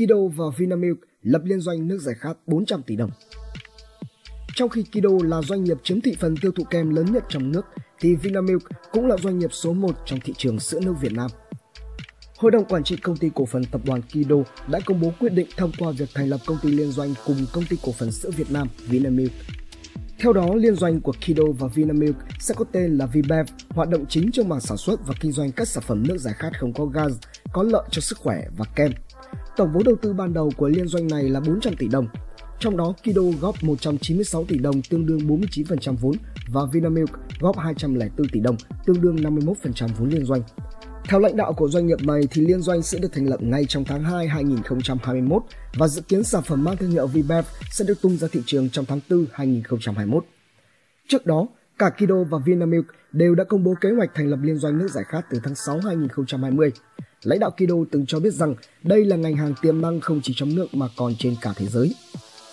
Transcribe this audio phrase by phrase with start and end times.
[0.00, 3.10] Kido và Vinamilk lập liên doanh nước giải khát 400 tỷ đồng.
[4.54, 7.52] Trong khi Kido là doanh nghiệp chiếm thị phần tiêu thụ kem lớn nhất trong
[7.52, 7.66] nước,
[8.00, 11.30] thì Vinamilk cũng là doanh nghiệp số 1 trong thị trường sữa nước Việt Nam.
[12.36, 14.36] Hội đồng quản trị công ty cổ phần tập đoàn Kido
[14.68, 17.46] đã công bố quyết định thông qua việc thành lập công ty liên doanh cùng
[17.52, 19.32] công ty cổ phần sữa Việt Nam Vinamilk.
[20.18, 24.06] Theo đó, liên doanh của Kido và Vinamilk sẽ có tên là Vibev, hoạt động
[24.08, 26.72] chính trong mảng sản xuất và kinh doanh các sản phẩm nước giải khát không
[26.72, 27.12] có gas,
[27.52, 28.92] có lợi cho sức khỏe và kem.
[29.60, 32.06] Tổng vốn đầu tư ban đầu của liên doanh này là 400 tỷ đồng,
[32.58, 36.14] trong đó Kido góp 196 tỷ đồng tương đương 49% vốn
[36.48, 37.10] và Vinamilk
[37.40, 38.56] góp 204 tỷ đồng
[38.86, 40.42] tương đương 51% vốn liên doanh.
[41.04, 43.64] Theo lãnh đạo của doanh nghiệp này thì liên doanh sẽ được thành lập ngay
[43.68, 45.42] trong tháng 2 2021
[45.74, 48.70] và dự kiến sản phẩm mang thương hiệu Vibev sẽ được tung ra thị trường
[48.70, 50.24] trong tháng 4 2021.
[51.08, 51.48] Trước đó,
[51.78, 54.88] cả Kido và Vinamilk đều đã công bố kế hoạch thành lập liên doanh nước
[54.90, 56.72] giải khát từ tháng 6 2020.
[57.22, 60.32] Lãnh đạo Kido từng cho biết rằng đây là ngành hàng tiềm năng không chỉ
[60.36, 61.94] trong nước mà còn trên cả thế giới.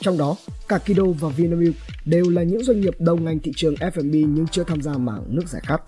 [0.00, 0.36] Trong đó,
[0.68, 4.46] cả Kido và Vinamilk đều là những doanh nghiệp đầu ngành thị trường F&B nhưng
[4.46, 5.82] chưa tham gia mảng nước giải khát.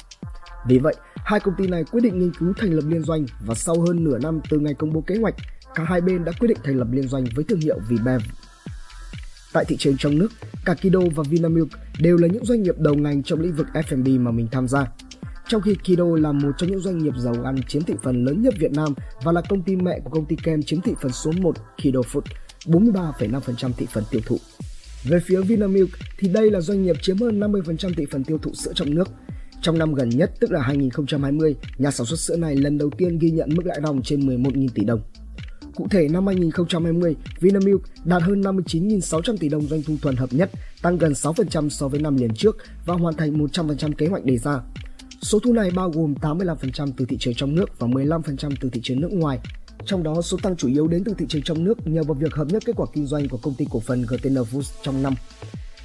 [0.69, 3.55] Vì vậy, hai công ty này quyết định nghiên cứu thành lập liên doanh và
[3.55, 5.35] sau hơn nửa năm từ ngày công bố kế hoạch,
[5.75, 8.23] cả hai bên đã quyết định thành lập liên doanh với thương hiệu Vibev.
[9.53, 10.29] Tại thị trường trong nước,
[10.65, 11.69] cả Kido và Vinamilk
[12.01, 14.87] đều là những doanh nghiệp đầu ngành trong lĩnh vực F&B mà mình tham gia.
[15.53, 18.43] Trong khi Kido là một trong những doanh nghiệp dầu ăn chiếm thị phần lớn
[18.43, 21.13] nhất Việt Nam và là công ty mẹ của công ty kem chiếm thị phần
[21.13, 22.21] số 1 Kido Food,
[22.65, 24.39] 43,5% thị phần tiêu thụ.
[25.05, 28.55] Về phía Vinamilk thì đây là doanh nghiệp chiếm hơn 50% thị phần tiêu thụ
[28.55, 29.09] sữa trong nước.
[29.63, 33.19] Trong năm gần nhất, tức là 2020, nhà sản xuất sữa này lần đầu tiên
[33.19, 35.01] ghi nhận mức lãi ròng trên 11.000 tỷ đồng.
[35.75, 40.51] Cụ thể năm 2020, Vinamilk đạt hơn 59.600 tỷ đồng doanh thu thuần hợp nhất,
[40.83, 42.57] tăng gần 6% so với năm liền trước
[42.87, 44.61] và hoàn thành 100% kế hoạch đề ra.
[45.23, 48.81] Số thu này bao gồm 85% từ thị trường trong nước và 15% từ thị
[48.85, 49.39] trường nước ngoài.
[49.87, 52.35] Trong đó, số tăng chủ yếu đến từ thị trường trong nước nhờ vào việc
[52.35, 55.15] hợp nhất kết quả kinh doanh của công ty cổ phần GTN Foods trong năm.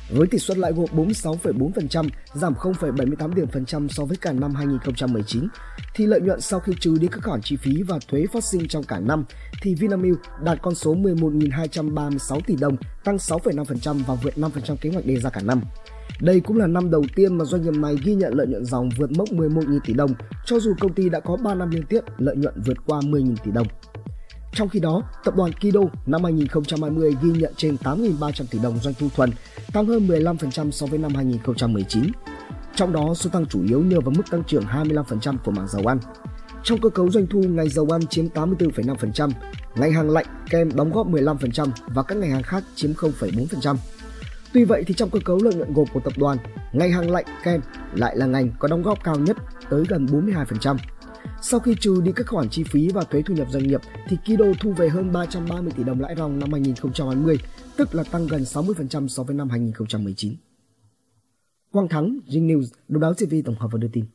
[0.09, 4.55] Với tỷ suất lãi gộp 46,4%, giảm 0,78 điểm phần trăm so với cả năm
[4.55, 5.48] 2019,
[5.95, 8.67] thì lợi nhuận sau khi trừ đi các khoản chi phí và thuế phát sinh
[8.67, 9.25] trong cả năm
[9.61, 15.05] thì Vinamilk đạt con số 11.236 tỷ đồng, tăng 6,5% và vượt 5% kế hoạch
[15.05, 15.61] đề ra cả năm.
[16.22, 18.89] Đây cũng là năm đầu tiên mà doanh nghiệp này ghi nhận lợi nhuận dòng
[18.98, 20.11] vượt mốc 11.000 tỷ đồng,
[20.45, 23.36] cho dù công ty đã có 3 năm liên tiếp lợi nhuận vượt qua 10.000
[23.44, 23.67] tỷ đồng.
[24.54, 28.94] Trong khi đó, tập đoàn Kido năm 2020 ghi nhận trên 8.300 tỷ đồng doanh
[29.00, 29.32] thu thuần,
[29.73, 32.04] tăng hơn 15% so với năm 2019.
[32.76, 35.86] Trong đó, số tăng chủ yếu nhờ vào mức tăng trưởng 25% của mảng dầu
[35.86, 35.99] ăn.
[36.64, 39.30] Trong cơ cấu doanh thu, ngành dầu ăn chiếm 84,5%,
[39.76, 43.76] ngành hàng lạnh, kem đóng góp 15% và các ngành hàng khác chiếm 0,4%.
[44.57, 46.37] Tuy vậy thì trong cơ cấu lợi nhuận gộp của tập đoàn,
[46.73, 47.61] ngành hàng lạnh kem
[47.93, 49.37] lại là ngành có đóng góp cao nhất
[49.69, 50.77] tới gần 42%.
[51.41, 54.17] Sau khi trừ đi các khoản chi phí và thuế thu nhập doanh nghiệp thì
[54.25, 57.37] Kido thu về hơn 330 tỷ đồng lãi ròng năm 2020,
[57.77, 60.35] tức là tăng gần 60% so với năm 2019.
[61.71, 64.05] Quang Thắng, Jing News, Độc đáo TV tổng hợp và đưa tin.